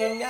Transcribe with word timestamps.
is 0.00 0.29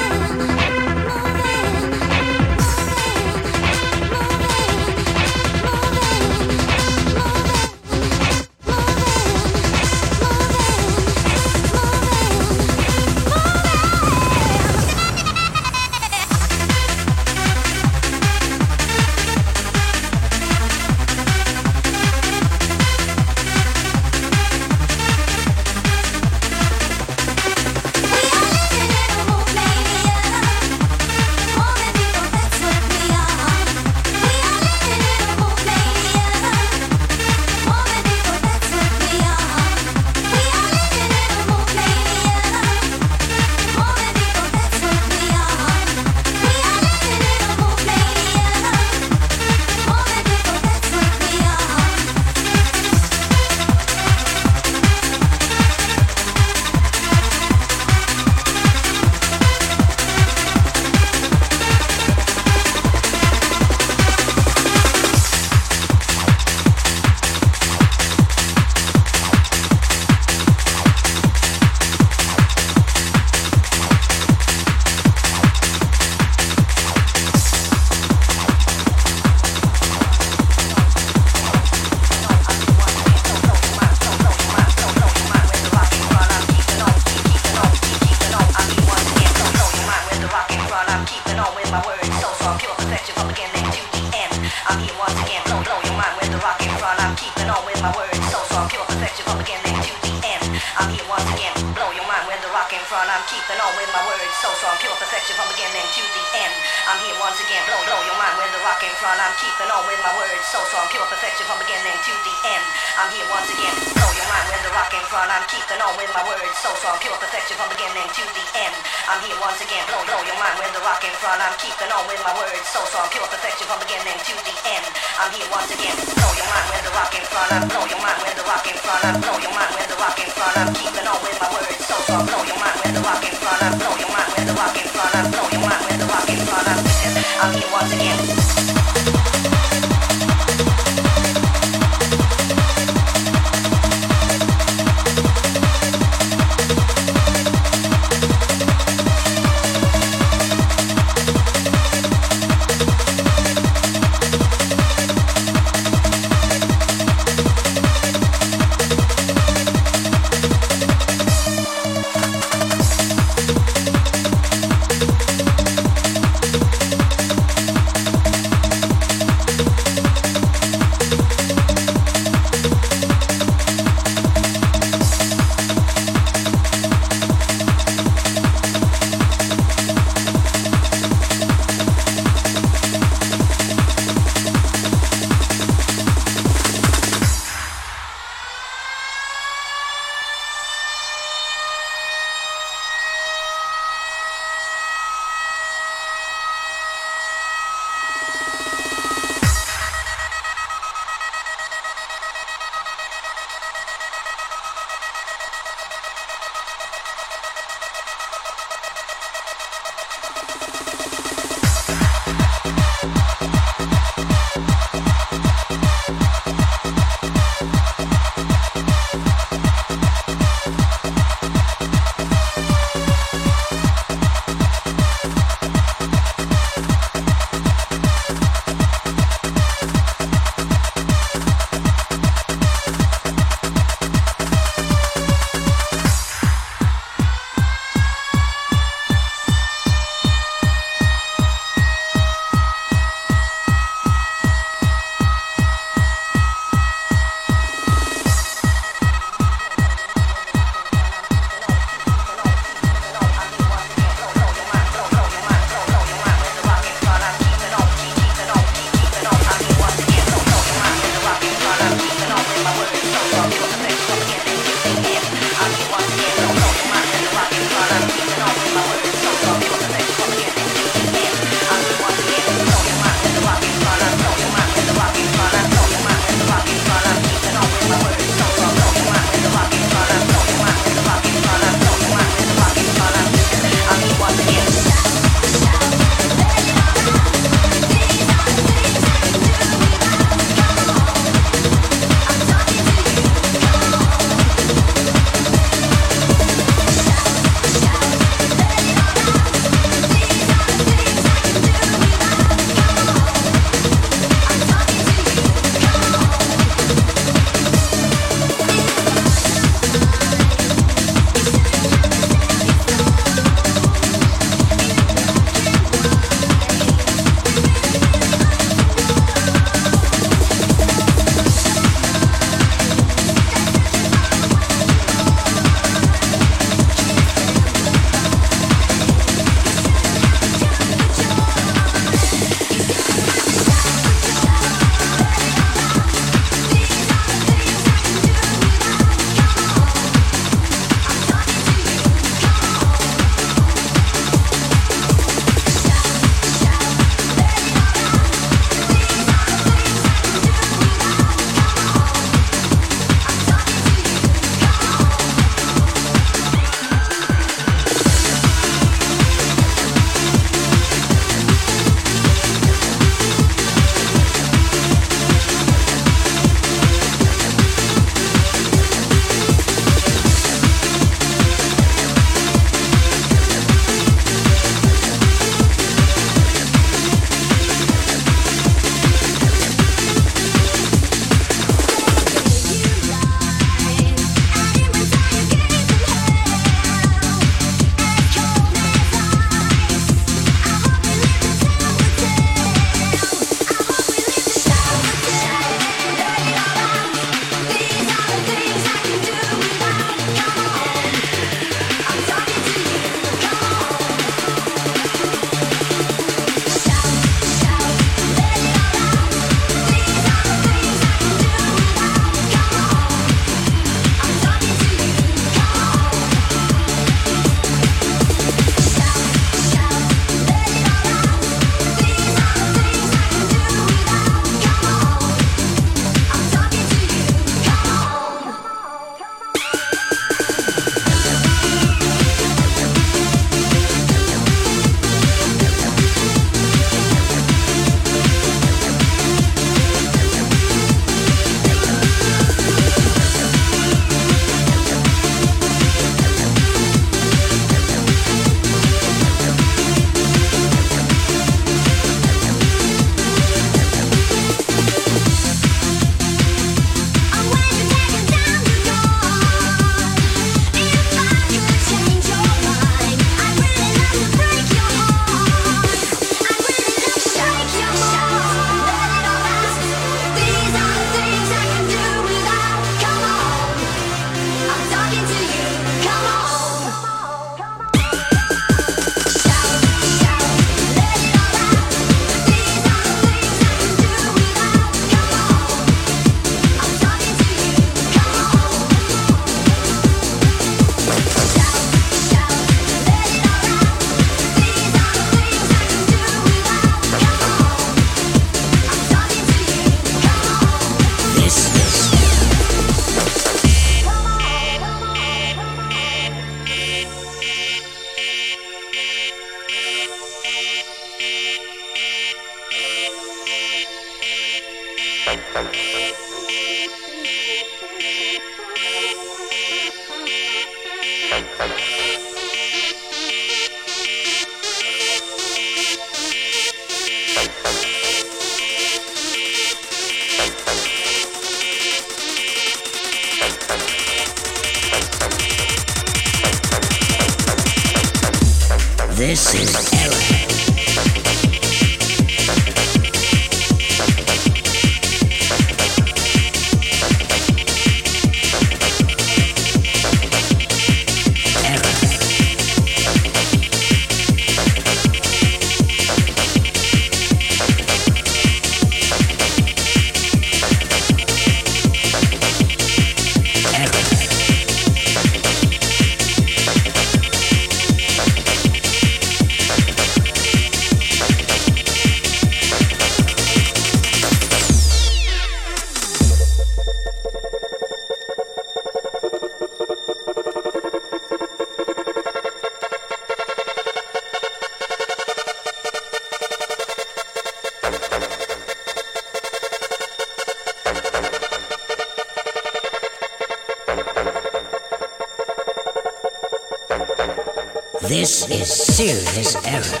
serious 599.43 599.91
error. 599.93 600.00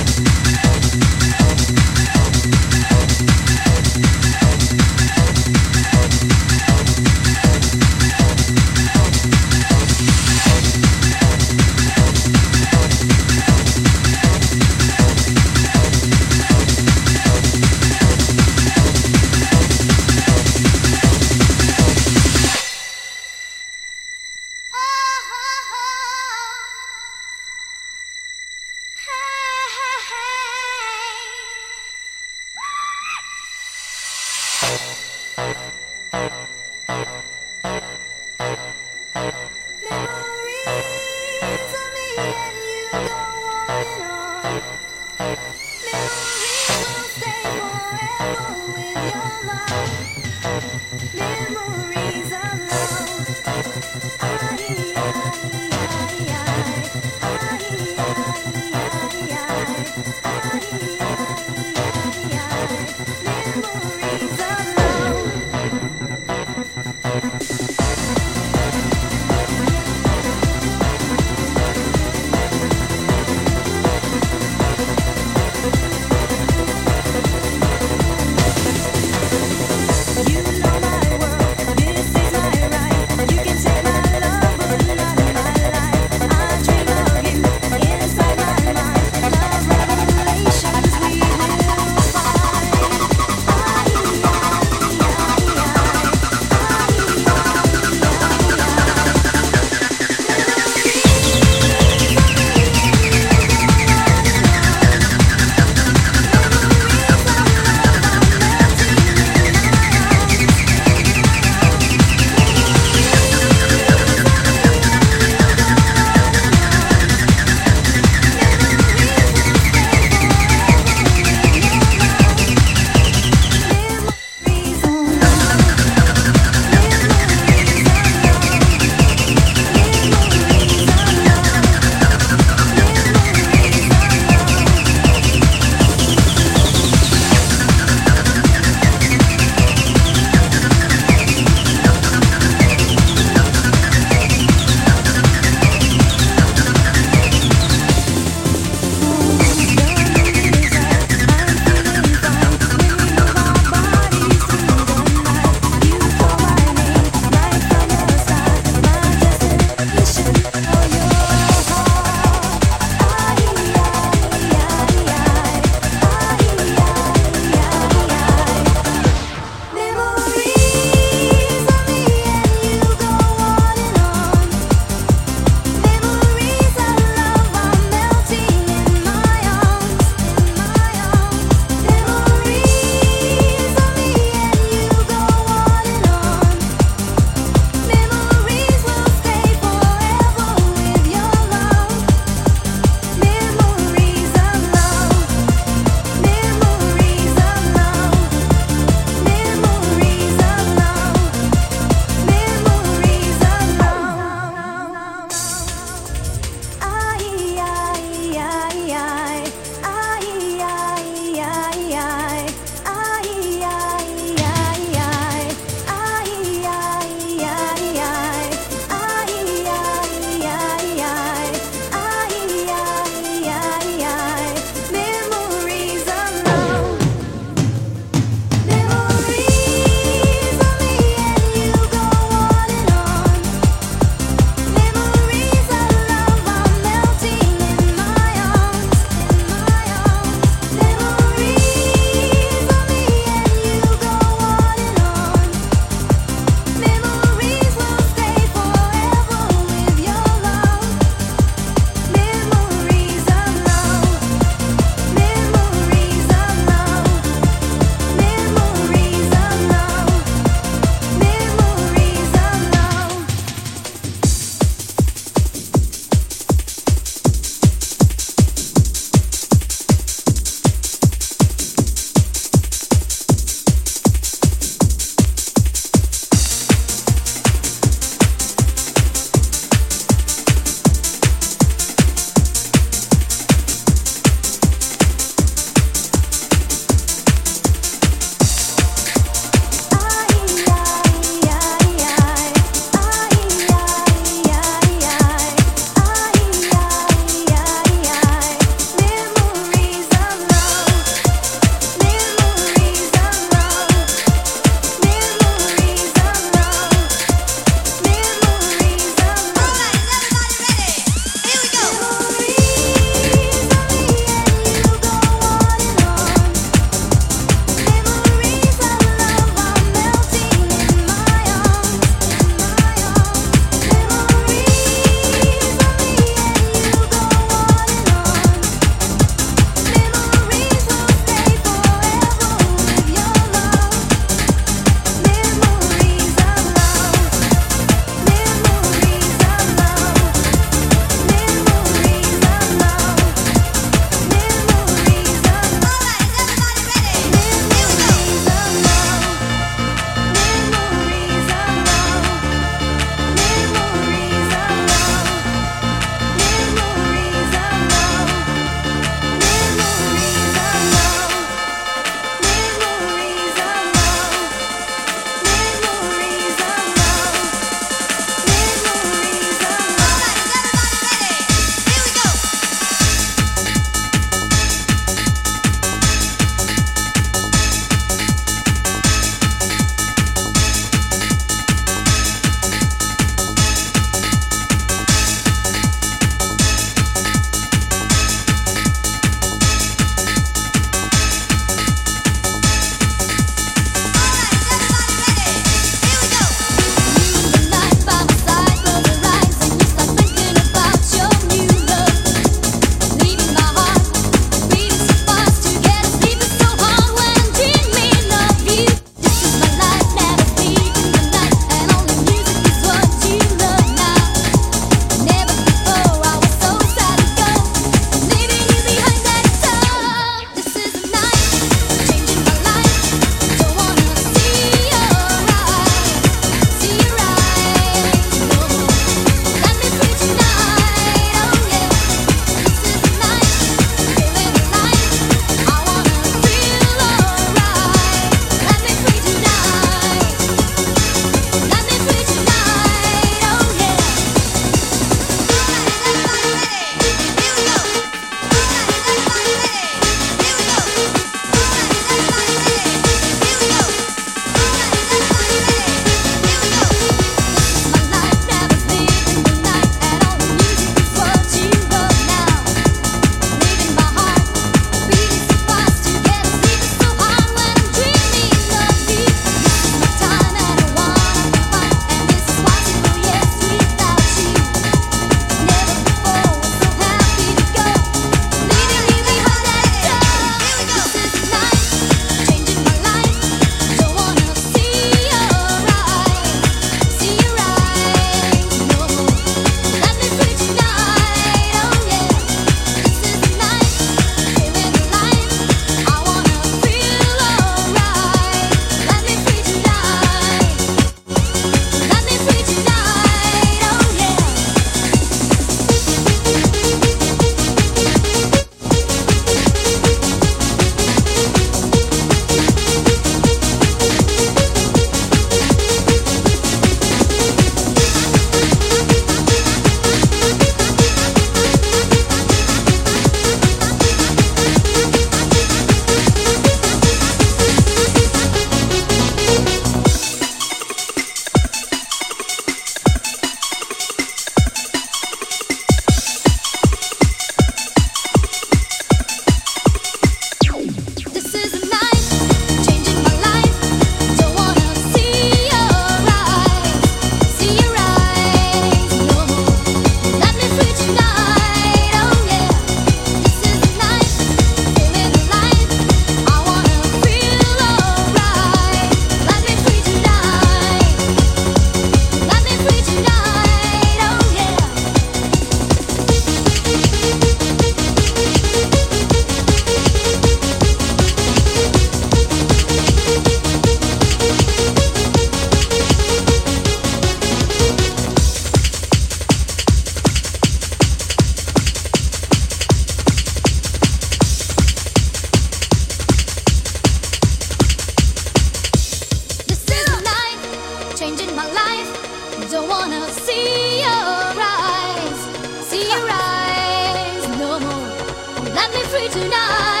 Let 598.81 598.93
me 598.95 599.03
free 599.03 599.29
tonight, 599.29 600.00